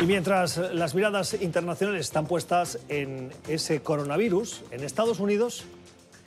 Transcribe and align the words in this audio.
Y 0.00 0.06
mientras 0.06 0.58
las 0.72 0.94
miradas 0.94 1.34
internacionales 1.40 2.06
están 2.06 2.26
puestas 2.26 2.78
en 2.88 3.30
ese 3.48 3.80
coronavirus, 3.80 4.62
en 4.70 4.82
Estados 4.82 5.20
Unidos, 5.20 5.64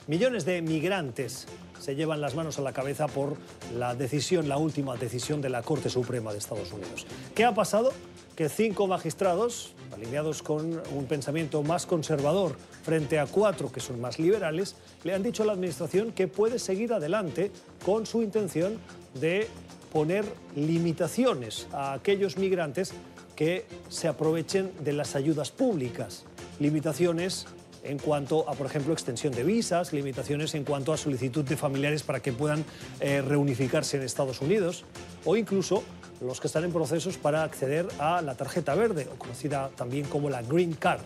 millones 0.06 0.44
de 0.44 0.62
migrantes 0.62 1.46
se 1.78 1.94
llevan 1.94 2.20
las 2.20 2.34
manos 2.34 2.58
a 2.58 2.62
la 2.62 2.72
cabeza 2.72 3.06
por 3.06 3.36
la 3.76 3.94
decisión, 3.94 4.48
la 4.48 4.56
última 4.56 4.96
decisión 4.96 5.40
de 5.40 5.48
la 5.48 5.62
Corte 5.62 5.90
Suprema 5.90 6.32
de 6.32 6.38
Estados 6.38 6.72
Unidos. 6.72 7.06
¿Qué 7.34 7.44
ha 7.44 7.54
pasado? 7.54 7.92
Que 8.34 8.48
cinco 8.48 8.86
magistrados, 8.86 9.74
alineados 9.92 10.42
con 10.42 10.82
un 10.94 11.06
pensamiento 11.06 11.62
más 11.62 11.86
conservador 11.86 12.56
frente 12.82 13.18
a 13.18 13.26
cuatro 13.26 13.70
que 13.70 13.80
son 13.80 14.00
más 14.00 14.18
liberales, 14.18 14.76
le 15.04 15.14
han 15.14 15.22
dicho 15.22 15.42
a 15.42 15.46
la 15.46 15.52
Administración 15.52 16.12
que 16.12 16.26
puede 16.26 16.58
seguir 16.58 16.92
adelante 16.92 17.50
con 17.84 18.06
su 18.06 18.22
intención 18.22 18.78
de 19.14 19.46
poner 19.92 20.24
limitaciones 20.54 21.66
a 21.72 21.94
aquellos 21.94 22.36
migrantes 22.36 22.92
que 23.38 23.66
se 23.88 24.08
aprovechen 24.08 24.72
de 24.80 24.92
las 24.92 25.14
ayudas 25.14 25.52
públicas. 25.52 26.24
Limitaciones 26.58 27.46
en 27.84 28.00
cuanto 28.00 28.50
a, 28.50 28.54
por 28.54 28.66
ejemplo, 28.66 28.92
extensión 28.92 29.32
de 29.32 29.44
visas, 29.44 29.92
limitaciones 29.92 30.56
en 30.56 30.64
cuanto 30.64 30.92
a 30.92 30.96
solicitud 30.96 31.44
de 31.44 31.56
familiares 31.56 32.02
para 32.02 32.18
que 32.18 32.32
puedan 32.32 32.64
eh, 32.98 33.22
reunificarse 33.22 33.96
en 33.96 34.02
Estados 34.02 34.40
Unidos 34.40 34.84
o 35.24 35.36
incluso 35.36 35.84
los 36.20 36.40
que 36.40 36.48
están 36.48 36.64
en 36.64 36.72
procesos 36.72 37.16
para 37.16 37.44
acceder 37.44 37.86
a 38.00 38.22
la 38.22 38.34
tarjeta 38.34 38.74
verde, 38.74 39.06
o 39.14 39.16
conocida 39.16 39.70
también 39.76 40.06
como 40.06 40.30
la 40.30 40.42
Green 40.42 40.72
Card. 40.72 41.02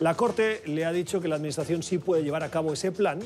La 0.00 0.16
Corte 0.16 0.62
le 0.66 0.84
ha 0.84 0.90
dicho 0.90 1.20
que 1.20 1.28
la 1.28 1.36
Administración 1.36 1.84
sí 1.84 1.98
puede 1.98 2.24
llevar 2.24 2.42
a 2.42 2.50
cabo 2.50 2.72
ese 2.72 2.90
plan, 2.90 3.20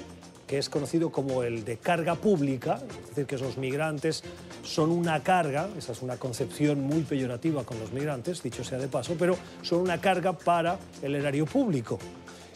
que 0.50 0.58
es 0.58 0.68
conocido 0.68 1.12
como 1.12 1.44
el 1.44 1.64
de 1.64 1.76
carga 1.76 2.16
pública, 2.16 2.80
es 3.02 3.10
decir, 3.10 3.26
que 3.26 3.36
esos 3.36 3.56
migrantes 3.56 4.24
son 4.64 4.90
una 4.90 5.22
carga, 5.22 5.68
esa 5.78 5.92
es 5.92 6.02
una 6.02 6.16
concepción 6.16 6.80
muy 6.80 7.02
peyorativa 7.02 7.62
con 7.62 7.78
los 7.78 7.92
migrantes, 7.92 8.42
dicho 8.42 8.64
sea 8.64 8.78
de 8.78 8.88
paso, 8.88 9.14
pero 9.16 9.36
son 9.62 9.78
una 9.78 10.00
carga 10.00 10.32
para 10.32 10.76
el 11.02 11.14
erario 11.14 11.46
público. 11.46 12.00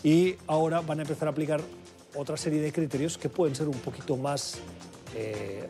Y 0.03 0.35
ahora 0.49 0.81
van 0.81 0.99
a 0.99 1.03
empezar 1.03 1.29
a 1.29 1.31
aplicar 1.31 1.61
otra 2.17 2.37
serie 2.37 2.61
de 2.61 2.73
criterios 2.73 3.17
que 3.17 3.29
pueden 3.29 3.55
ser 3.55 3.69
un 3.69 3.79
poquito 3.79 4.17
más 4.17 4.59
eh, 5.15 5.69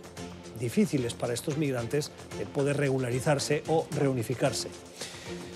difíciles 0.59 1.12
para 1.12 1.34
estos 1.34 1.59
migrantes 1.59 2.11
de 2.38 2.47
poder 2.47 2.78
regularizarse 2.78 3.64
o 3.69 3.86
reunificarse. 3.91 4.70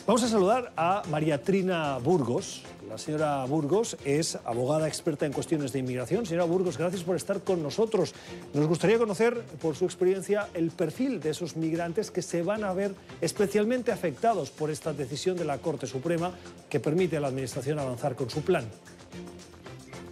Vamos 0.06 0.22
a 0.22 0.28
saludar 0.28 0.70
a 0.76 1.02
María 1.08 1.42
Trina 1.42 1.96
Burgos. 1.96 2.62
La 2.86 2.96
señora 2.96 3.44
Burgos 3.44 3.96
es 4.04 4.38
abogada 4.44 4.86
experta 4.86 5.26
en 5.26 5.32
cuestiones 5.32 5.72
de 5.72 5.80
inmigración. 5.80 6.24
Señora 6.24 6.44
Burgos, 6.44 6.78
gracias 6.78 7.02
por 7.02 7.16
estar 7.16 7.42
con 7.42 7.62
nosotros. 7.62 8.14
Nos 8.54 8.66
gustaría 8.66 8.98
conocer, 8.98 9.42
por 9.60 9.74
su 9.74 9.84
experiencia, 9.84 10.48
el 10.54 10.70
perfil 10.70 11.20
de 11.20 11.30
esos 11.30 11.56
migrantes 11.56 12.10
que 12.10 12.22
se 12.22 12.42
van 12.42 12.64
a 12.64 12.72
ver 12.72 12.94
especialmente 13.20 13.92
afectados 13.92 14.50
por 14.50 14.70
esta 14.70 14.92
decisión 14.92 15.36
de 15.36 15.44
la 15.44 15.58
Corte 15.58 15.86
Suprema 15.86 16.32
que 16.68 16.80
permite 16.80 17.16
a 17.16 17.20
la 17.20 17.28
Administración 17.28 17.78
avanzar 17.78 18.14
con 18.14 18.30
su 18.30 18.42
plan. 18.42 18.64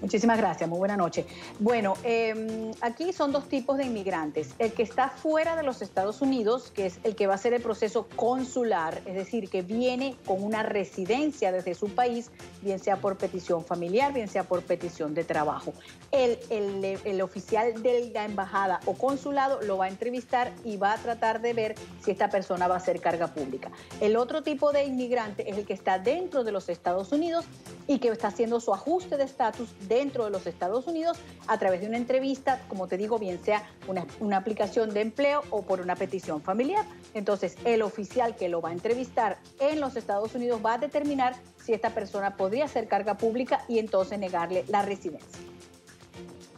Muchísimas 0.00 0.38
gracias, 0.38 0.68
muy 0.68 0.78
buena 0.78 0.96
noche. 0.96 1.26
Bueno, 1.58 1.94
em, 2.02 2.70
aquí 2.80 3.12
son 3.12 3.32
dos 3.32 3.48
tipos 3.48 3.78
de 3.78 3.84
inmigrantes. 3.84 4.50
El 4.58 4.72
que 4.72 4.82
está 4.82 5.08
fuera 5.08 5.56
de 5.56 5.62
los 5.62 5.82
Estados 5.82 6.20
Unidos, 6.20 6.70
que 6.74 6.86
es 6.86 6.98
el 7.02 7.16
que 7.16 7.26
va 7.26 7.34
a 7.34 7.36
hacer 7.36 7.54
el 7.54 7.62
proceso 7.62 8.06
consular, 8.16 9.00
es 9.06 9.14
decir, 9.14 9.48
que 9.48 9.62
viene 9.62 10.16
con 10.26 10.42
una 10.42 10.62
residencia 10.62 11.52
desde 11.52 11.74
su 11.74 11.88
país, 11.88 12.30
bien 12.62 12.78
sea 12.78 12.96
por 12.96 13.16
petición 13.16 13.64
familiar, 13.64 14.12
bien 14.12 14.28
sea 14.28 14.44
por 14.44 14.62
petición 14.62 15.14
de 15.14 15.24
trabajo. 15.24 15.72
El, 16.10 16.38
el 16.50 17.22
oficial 17.22 17.82
de 17.82 18.10
la 18.12 18.24
embajada 18.24 18.80
o 18.86 18.94
consulado 18.94 19.60
lo 19.62 19.78
va 19.78 19.86
a 19.86 19.88
entrevistar 19.88 20.52
y 20.64 20.76
va 20.76 20.92
a 20.92 20.96
tratar 20.98 21.40
de 21.40 21.52
ver 21.52 21.74
si 22.04 22.10
esta 22.10 22.28
persona 22.28 22.68
va 22.68 22.76
a 22.76 22.80
ser 22.80 23.00
carga 23.00 23.28
pública. 23.28 23.70
El 24.00 24.16
otro 24.16 24.42
tipo 24.42 24.72
de 24.72 24.84
inmigrante 24.84 25.50
es 25.50 25.56
el 25.56 25.64
que 25.64 25.72
está 25.72 25.98
dentro 25.98 26.44
de 26.44 26.52
los 26.52 26.68
Estados 26.68 27.12
Unidos 27.12 27.44
y 27.86 27.98
que 27.98 28.08
está 28.08 28.28
haciendo 28.28 28.60
su 28.60 28.72
ajuste 28.72 29.16
de 29.16 29.24
estatus 29.24 29.68
dentro 29.88 30.24
de 30.24 30.30
los 30.30 30.46
Estados 30.46 30.86
Unidos 30.86 31.18
a 31.46 31.58
través 31.58 31.80
de 31.80 31.88
una 31.88 31.96
entrevista, 31.96 32.60
como 32.68 32.88
te 32.88 32.96
digo, 32.96 33.18
bien 33.18 33.42
sea 33.42 33.68
una, 33.86 34.06
una, 34.20 34.38
aplicación 34.38 34.92
de 34.92 35.00
empleo 35.00 35.42
o 35.50 35.62
por 35.62 35.80
una 35.80 35.96
petición 35.96 36.42
familiar. 36.42 36.84
Entonces, 37.14 37.56
el 37.64 37.82
oficial 37.82 38.36
que 38.36 38.48
lo 38.48 38.60
va 38.60 38.70
a 38.70 38.72
entrevistar 38.72 39.38
en 39.60 39.80
los 39.80 39.96
Estados 39.96 40.34
Unidos 40.34 40.60
va 40.64 40.74
a 40.74 40.78
determinar 40.78 41.34
si 41.64 41.72
esta 41.72 41.90
persona 41.90 42.36
podría 42.36 42.68
ser 42.68 42.88
carga 42.88 43.16
pública 43.16 43.64
y 43.68 43.78
entonces 43.78 44.18
negarle 44.18 44.64
la 44.68 44.82
residencia. 44.82 45.40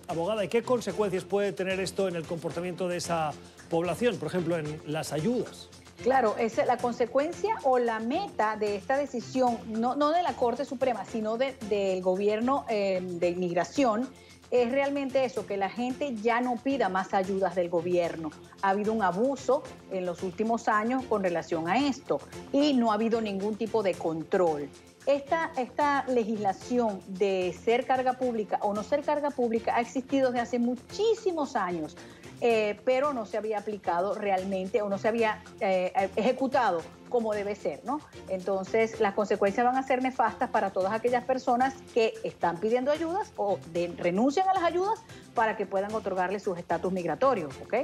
Abogada, 0.07 0.43
¿y 0.43 0.49
qué 0.49 0.63
consecuencias 0.63 1.25
puede 1.25 1.53
tener 1.53 1.81
esto 1.81 2.09
en 2.09 2.17
el 2.17 2.27
comportamiento 2.27 2.89
de 2.89 2.97
esa 2.97 3.33
población, 3.69 4.17
por 4.17 4.29
ejemplo, 4.29 4.57
en 4.57 4.81
las 4.87 5.13
ayudas? 5.13 5.69
Claro, 6.03 6.37
es 6.39 6.57
la 6.65 6.77
consecuencia 6.77 7.57
o 7.65 7.79
la 7.79 7.99
meta 7.99 8.57
de 8.57 8.77
esta 8.77 8.97
decisión, 8.97 9.59
no, 9.67 9.97
no 9.97 10.11
de 10.11 10.23
la 10.23 10.33
Corte 10.35 10.65
Suprema, 10.65 11.05
sino 11.05 11.37
del 11.37 12.03
gobierno 12.03 12.65
eh, 12.69 13.01
de 13.03 13.29
inmigración, 13.31 14.09
es 14.51 14.71
realmente 14.71 15.25
eso, 15.25 15.45
que 15.45 15.57
la 15.57 15.69
gente 15.69 16.15
ya 16.17 16.41
no 16.41 16.57
pida 16.57 16.89
más 16.89 17.13
ayudas 17.13 17.55
del 17.55 17.69
gobierno. 17.69 18.31
Ha 18.63 18.71
habido 18.71 18.93
un 18.93 19.03
abuso 19.03 19.63
en 19.91 20.07
los 20.07 20.23
últimos 20.23 20.69
años 20.69 21.05
con 21.05 21.23
relación 21.23 21.69
a 21.69 21.87
esto 21.87 22.21
y 22.53 22.73
no 22.73 22.91
ha 22.91 22.95
habido 22.95 23.21
ningún 23.21 23.57
tipo 23.57 23.83
de 23.83 23.95
control. 23.95 24.69
Esta, 25.05 25.53
esta 25.57 26.05
legislación 26.07 27.01
de 27.09 27.55
ser 27.65 27.87
carga 27.87 28.15
pública 28.15 28.59
o 28.63 28.75
no 28.75 28.83
ser 28.83 29.03
carga 29.03 29.31
pública 29.31 29.75
ha 29.77 29.81
existido 29.81 30.31
desde 30.31 30.41
hace 30.41 30.59
muchísimos 30.59 31.57
años. 31.57 31.97
Eh, 32.41 32.79
pero 32.85 33.13
no 33.13 33.27
se 33.27 33.37
había 33.37 33.59
aplicado 33.59 34.15
realmente 34.15 34.81
o 34.81 34.89
no 34.89 34.97
se 34.97 35.09
había 35.09 35.43
eh, 35.61 36.11
ejecutado 36.15 36.83
como 37.09 37.33
debe 37.35 37.55
ser, 37.55 37.81
¿no? 37.85 38.01
Entonces, 38.29 39.01
las 39.01 39.15
consecuencias 39.15 39.65
van 39.65 39.77
a 39.77 39.83
ser 39.83 40.03
nefastas 40.03 40.51
para 40.51 40.71
todas 40.71 40.93
aquellas 40.93 41.25
personas 41.25 41.75
que 41.95 42.15
están 42.23 42.59
pidiendo 42.59 42.93
ayudas 42.93 43.33
o 43.37 43.59
renuncian 43.97 44.49
a 44.49 44.55
las 44.55 44.63
ayudas 44.63 45.01
para 45.35 45.57
que 45.57 45.67
puedan 45.67 45.93
otorgarle 45.95 46.39
sus 46.39 46.59
estatus 46.59 46.93
migratorios, 46.93 47.55
¿ok? 47.65 47.75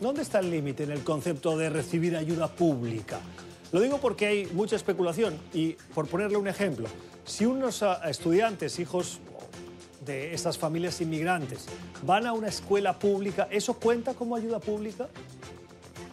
¿Dónde 0.00 0.22
está 0.22 0.40
el 0.40 0.50
límite 0.50 0.82
en 0.82 0.90
el 0.90 1.02
concepto 1.04 1.56
de 1.56 1.70
recibir 1.70 2.16
ayuda 2.16 2.48
pública? 2.48 3.20
Lo 3.72 3.80
digo 3.80 3.98
porque 3.98 4.26
hay 4.26 4.46
mucha 4.46 4.76
especulación 4.76 5.38
y, 5.54 5.72
por 5.94 6.06
ponerle 6.06 6.36
un 6.36 6.48
ejemplo, 6.48 6.88
si 7.24 7.46
unos 7.46 7.82
ah, 7.82 8.00
estudiantes, 8.08 8.78
hijos 8.78 9.20
de 10.06 10.32
estas 10.32 10.56
familias 10.56 11.00
inmigrantes 11.00 11.66
van 12.02 12.26
a 12.26 12.32
una 12.32 12.48
escuela 12.48 12.98
pública, 12.98 13.48
¿eso 13.50 13.74
cuenta 13.74 14.14
como 14.14 14.36
ayuda 14.36 14.60
pública? 14.60 15.08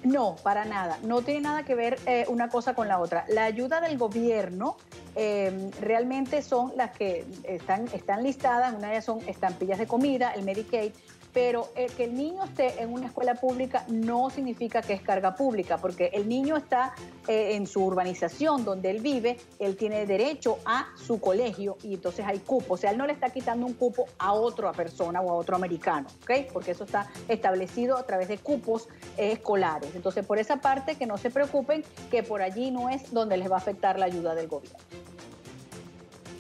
No, 0.04 0.36
para 0.44 0.66
nada. 0.66 1.00
No 1.04 1.22
tiene 1.22 1.42
nada 1.42 1.64
que 1.64 1.76
ver 1.76 1.98
eh, 2.06 2.26
una 2.28 2.50
cosa 2.50 2.74
con 2.74 2.90
la 2.90 3.00
otra. 3.00 3.24
La 3.30 3.46
ayuda 3.46 3.80
del 3.80 3.98
gobierno 3.98 4.76
eh, 5.16 5.72
realmente 5.80 6.42
son 6.42 6.74
las 6.76 6.92
que 6.92 7.26
están, 7.44 7.88
están 7.94 8.22
listadas. 8.24 8.74
Una 8.74 8.88
de 8.88 8.94
ellas 8.96 9.06
son 9.06 9.22
estampillas 9.28 9.80
de 9.80 9.88
comida, 9.88 10.34
el 10.34 10.44
Medicaid, 10.44 10.92
pero 11.34 11.70
el 11.76 11.92
que 11.92 12.06
el 12.06 12.16
niño 12.16 12.44
esté 12.44 12.82
en 12.82 12.94
una 12.94 13.08
escuela 13.08 13.36
pública 13.36 13.86
no 13.90 14.30
significa 14.30 14.82
que 14.82 14.94
es 14.94 15.02
carga 15.02 15.36
pública, 15.36 15.78
porque 15.78 16.12
el 16.14 16.30
niño 16.30 16.56
está 16.56 16.94
eh, 17.28 17.56
en 17.56 17.66
su 17.66 17.84
urbanización 17.84 18.64
donde 18.64 18.92
él 18.92 19.02
vive, 19.02 19.38
él 19.60 19.76
tiene 19.76 20.06
derecho 20.06 20.60
a 20.66 20.88
su 20.96 21.20
colegio 21.20 21.78
y 21.84 21.96
entonces 21.96 22.26
hay 22.26 22.40
cupo, 22.40 22.76
o 22.76 22.78
sea, 22.78 22.92
él 22.92 22.98
no 22.98 23.08
le 23.08 23.14
está 23.14 23.32
quitando 23.32 23.66
un 23.66 23.74
cupo 23.74 24.06
a 24.20 24.34
otra 24.34 24.72
persona 24.72 25.22
o 25.22 25.32
a 25.32 25.34
otro 25.34 25.56
americano, 25.56 26.08
¿ok? 26.22 26.52
Porque 26.54 26.72
eso 26.72 26.84
está 26.84 27.10
establecido 27.28 27.98
a 27.98 28.04
través 28.04 28.28
de 28.28 28.38
cupos 28.38 28.88
eh, 29.18 29.32
escolares. 29.34 29.90
Entonces, 29.96 30.26
por 30.26 30.38
esa 30.38 30.58
parte, 30.58 30.96
que 30.96 31.08
no 31.08 31.18
se 31.18 31.32
preocupen, 31.32 31.84
que 32.12 32.22
por 32.24 32.42
allí 32.42 32.70
no 32.70 32.90
es 32.90 33.12
donde 33.12 33.38
les 33.38 33.50
va 33.50 33.56
a 33.56 33.60
afectar 33.60 33.98
la 33.98 34.06
ayuda 34.06 34.36
del 34.36 34.48
gobierno. 34.48 34.80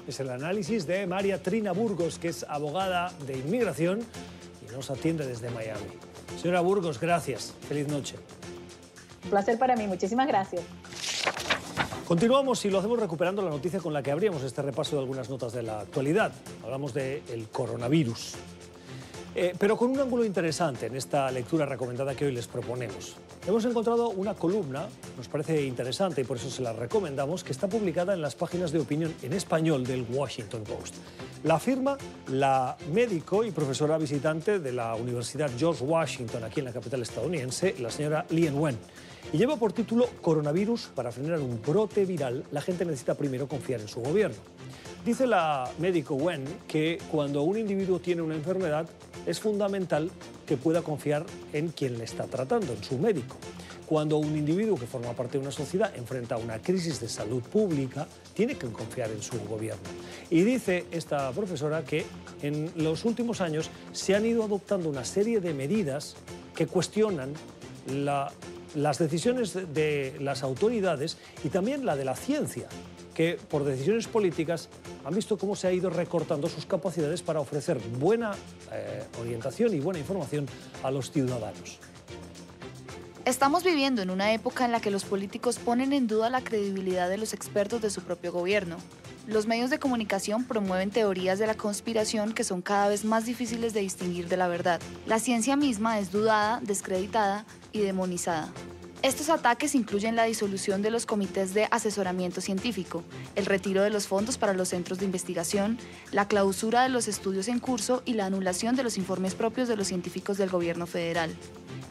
Es 0.08 0.20
el 0.20 0.30
análisis 0.30 0.86
de 0.86 1.08
María 1.08 1.42
Trina 1.42 1.72
Burgos, 1.72 2.20
que 2.20 2.28
es 2.28 2.46
abogada 2.50 3.14
de 3.26 3.38
inmigración 3.38 4.06
nos 4.73 4.89
atiende 4.89 5.25
desde 5.25 5.50
Miami. 5.50 5.81
Señora 6.41 6.61
Burgos, 6.61 7.00
gracias. 7.00 7.53
Feliz 7.67 7.88
noche. 7.88 8.16
Un 9.23 9.29
placer 9.29 9.57
para 9.57 9.75
mí. 9.75 9.88
Muchísimas 9.88 10.28
gracias. 10.28 10.63
Continuamos 12.08 12.64
y 12.66 12.70
lo 12.70 12.79
hacemos 12.79 12.99
recuperando 12.99 13.41
la 13.41 13.49
noticia 13.49 13.79
con 13.79 13.93
la 13.93 14.03
que 14.03 14.11
abríamos 14.11 14.43
este 14.43 14.61
repaso 14.61 14.97
de 14.97 15.02
algunas 15.02 15.29
notas 15.29 15.53
de 15.53 15.64
la 15.64 15.79
actualidad. 15.79 16.34
Hablamos 16.64 16.93
del 16.93 17.47
coronavirus. 17.52 18.35
Eh, 19.35 19.56
pero 19.58 19.76
con 19.76 19.90
un 19.90 20.00
ángulo 20.00 20.24
interesante 20.24 20.85
en 20.85 20.96
esta 20.96 21.32
lectura 21.32 21.66
recomendada 21.66 22.14
que 22.14 22.26
hoy 22.26 22.32
les 22.32 22.46
proponemos. 22.46 23.16
Hemos 23.47 23.66
encontrado 23.66 24.09
una 24.09 24.35
columna, 24.35 24.88
nos 25.18 25.28
parece 25.28 25.64
interesante 25.66 26.22
y 26.22 26.24
por 26.24 26.38
eso 26.38 26.52
se 26.52 26.62
la 26.62 26.72
recomendamos, 26.72 27.44
que 27.44 27.52
está 27.52 27.68
publicada 27.68 28.14
en 28.14 28.22
las 28.22 28.35
páginas 28.35 28.72
de 28.72 28.80
opinión 28.80 29.12
en 29.24 29.34
español 29.34 29.85
del 29.85 30.06
Washington 30.08 30.64
Post. 30.64 30.96
La 31.44 31.59
firma 31.59 31.97
la 32.28 32.78
médico 32.94 33.44
y 33.44 33.50
profesora 33.50 33.97
visitante 33.97 34.59
de 34.59 34.72
la 34.72 34.94
Universidad 34.94 35.50
George 35.58 35.84
Washington, 35.84 36.44
aquí 36.44 36.59
en 36.59 36.68
la 36.68 36.74
capital 36.74 37.02
estadounidense, 37.02 37.76
la 37.79 37.90
señora 37.90 38.26
Lien 38.29 38.56
Wen. 38.59 38.78
Y 39.32 39.38
lleva 39.38 39.56
por 39.56 39.74
título 39.74 40.08
Coronavirus 40.22 40.91
para 40.94 41.12
frenar 41.12 41.40
un 41.40 41.59
brote 41.59 42.06
viral, 42.06 42.44
la 42.52 42.62
gente 42.62 42.86
necesita 42.86 43.16
primero 43.16 43.47
confiar 43.47 43.82
en 43.82 43.88
su 43.88 44.00
gobierno. 44.00 44.38
Dice 45.05 45.28
la 45.28 45.70
médico 45.79 46.16
Wen 46.16 46.46
que 46.66 46.97
cuando 47.11 47.41
un 47.41 47.58
individuo 47.58 48.00
tiene 48.00 48.22
una 48.22 48.35
enfermedad 48.35 48.88
es 49.26 49.38
fundamental 49.38 50.09
que 50.46 50.55
pueda 50.55 50.82
confiar 50.82 51.26
en 51.52 51.70
quien 51.70 51.97
le 51.97 52.05
está 52.05 52.23
tratando, 52.23 52.72
en 52.72 52.82
su 52.82 52.97
médico. 52.97 53.35
Cuando 53.85 54.17
un 54.17 54.38
individuo 54.38 54.78
que 54.78 54.88
forma 54.88 55.11
parte 55.11 55.38
de 55.38 55.44
una 55.44 55.52
sociedad 55.52 55.94
enfrenta 55.94 56.38
una 56.38 56.59
crisis 56.59 57.02
de 57.02 57.09
salud 57.09 57.44
pública, 57.44 58.08
tiene 58.34 58.55
que 58.55 58.67
confiar 58.67 59.11
en 59.11 59.22
su 59.22 59.38
gobierno. 59.41 59.84
Y 60.29 60.44
dice 60.44 60.85
esta 60.90 61.29
profesora 61.32 61.84
que 61.84 62.05
en 62.41 62.72
los 62.78 63.03
últimos 63.03 63.41
años 63.41 63.70
se 63.91 64.16
han 64.16 64.26
ido 64.26 64.44
adoptando 64.44 64.88
una 64.88 65.03
serie 65.03 65.41
de 65.41 65.53
medidas 65.53 66.16
que 66.55 66.66
cuestionan 66.66 67.34
las 68.75 68.97
decisiones 68.97 69.53
de 69.73 70.16
las 70.20 70.43
autoridades 70.43 71.17
y 71.43 71.49
también 71.49 71.85
la 71.85 71.96
de 71.96 72.05
la 72.05 72.16
ciencia 72.16 72.67
que 73.14 73.37
por 73.49 73.64
decisiones 73.64 74.08
políticas 74.08 74.70
han 75.05 75.14
visto 75.14 75.37
cómo 75.37 75.55
se 75.55 75.67
ha 75.67 75.72
ido 75.72 75.90
recortando 75.90 76.49
sus 76.49 76.66
capacidades 76.66 77.22
para 77.22 77.40
ofrecer 77.40 77.78
buena 77.99 78.34
eh, 78.72 79.03
orientación 79.20 79.73
y 79.73 79.79
buena 79.79 79.99
información 79.99 80.47
a 80.81 80.91
los 80.91 81.11
ciudadanos. 81.11 81.79
Estamos 83.25 83.64
viviendo 83.64 84.02
en 84.02 84.09
una 84.09 84.34
época 84.34 84.66
en 84.66 84.73
la 84.73 84.81
que 84.81 84.91
los 84.91 85.05
políticos 85.05 85.58
ponen 85.58 85.93
en 85.93 86.08
duda 86.08 86.29
la 86.29 86.43
credibilidad 86.43 87.08
de 87.08 87.17
los 87.17 87.34
expertos 87.34 87.81
de 87.81 87.90
su 87.90 88.02
propio 88.02 88.34
gobierno. 88.34 88.78
Los 89.25 89.47
medios 89.47 89.70
de 89.70 89.79
comunicación 89.79 90.43
promueven 90.43 90.91
teorías 90.91 91.40
de 91.40 91.47
la 91.47 91.55
conspiración 91.55 92.34
que 92.34 92.43
son 92.43 92.61
cada 92.61 92.90
vez 92.90 93.05
más 93.05 93.25
difíciles 93.25 93.73
de 93.73 93.79
distinguir 93.79 94.28
de 94.28 94.35
la 94.35 94.49
verdad. 94.49 94.81
La 95.05 95.17
ciencia 95.17 95.55
misma 95.55 95.97
es 95.97 96.11
dudada, 96.11 96.59
descreditada 96.61 97.46
y 97.72 97.79
demonizada. 97.79 98.52
Estos 99.02 99.29
ataques 99.29 99.75
incluyen 99.75 100.17
la 100.17 100.25
disolución 100.25 100.81
de 100.81 100.91
los 100.91 101.05
comités 101.05 101.53
de 101.53 101.70
asesoramiento 101.72 102.41
científico, 102.41 103.03
el 103.35 103.46
retiro 103.46 103.81
de 103.81 103.90
los 103.90 104.08
fondos 104.08 104.37
para 104.37 104.53
los 104.53 104.70
centros 104.70 104.99
de 104.99 105.05
investigación, 105.05 105.78
la 106.11 106.28
clausura 106.28 106.84
de 106.84 106.90
los 106.90 107.08
estudios 107.08 107.47
en 107.47 107.59
curso 107.59 108.02
y 108.05 108.14
la 108.14 108.26
anulación 108.26 108.76
de 108.76 108.84
los 108.84 108.97
informes 108.97 109.35
propios 109.35 109.69
de 109.69 109.78
los 109.78 109.87
científicos 109.87 110.37
del 110.37 110.49
gobierno 110.49 110.85
federal. 110.85 111.34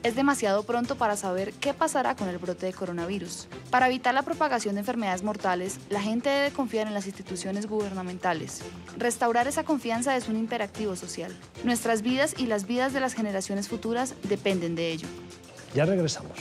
Es 0.02 0.16
demasiado 0.16 0.64
pronto 0.64 0.96
para 0.96 1.16
saber 1.16 1.52
qué 1.52 1.75
pasará 1.75 2.16
con 2.16 2.28
el 2.28 2.38
brote 2.38 2.66
de 2.66 2.72
coronavirus. 2.72 3.46
Para 3.70 3.87
evitar 3.87 4.12
la 4.12 4.22
propagación 4.22 4.75
de 4.75 4.81
enfermedades 4.81 5.22
mortales, 5.22 5.78
la 5.90 6.02
gente 6.02 6.28
debe 6.28 6.50
confiar 6.50 6.88
en 6.88 6.94
las 6.94 7.06
instituciones 7.06 7.66
gubernamentales. 7.66 8.62
Restaurar 8.99 9.46
esa 9.46 9.62
confianza 9.62 10.16
es 10.16 10.28
un 10.28 10.37
imperativo 10.37 10.96
social. 10.96 11.37
Nuestras 11.62 12.02
vidas 12.02 12.34
y 12.37 12.46
las 12.46 12.66
vidas 12.66 12.93
de 12.93 12.99
las 12.99 13.14
generaciones 13.14 13.69
futuras 13.69 14.16
dependen 14.25 14.75
de 14.75 14.90
ello. 14.90 15.06
Ya 15.72 15.84
regresamos. 15.84 16.32